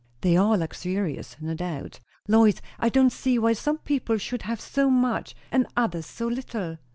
"They 0.21 0.35
are 0.35 0.57
luxurious, 0.57 1.35
no 1.39 1.53
doubt." 1.53 1.99
"Lois, 2.27 2.59
I 2.79 2.89
don't 2.89 3.11
see 3.11 3.37
why 3.37 3.53
some 3.53 3.77
people 3.77 4.17
should 4.17 4.41
have 4.41 4.59
so 4.59 4.89
much, 4.89 5.35
and 5.51 5.67
others 5.77 6.07
so 6.07 6.25
little." 6.27 6.77